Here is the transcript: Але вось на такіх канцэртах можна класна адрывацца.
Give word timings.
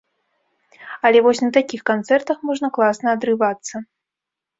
Але 1.09 1.19
вось 1.27 1.41
на 1.45 1.49
такіх 1.57 1.81
канцэртах 1.89 2.37
можна 2.49 2.67
класна 2.79 3.07
адрывацца. 3.19 3.75